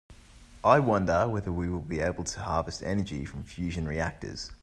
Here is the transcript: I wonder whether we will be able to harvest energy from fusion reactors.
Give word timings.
I 0.63 0.79
wonder 0.79 1.29
whether 1.29 1.51
we 1.51 1.69
will 1.69 1.77
be 1.79 1.99
able 1.99 2.23
to 2.23 2.39
harvest 2.39 2.81
energy 2.81 3.23
from 3.23 3.43
fusion 3.43 3.87
reactors. 3.87 4.51